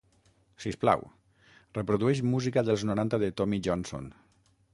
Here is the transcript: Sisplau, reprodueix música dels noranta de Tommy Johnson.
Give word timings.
Sisplau, 0.63 1.03
reprodueix 1.79 2.23
música 2.31 2.65
dels 2.71 2.87
noranta 2.93 3.21
de 3.27 3.31
Tommy 3.43 3.63
Johnson. 3.71 4.11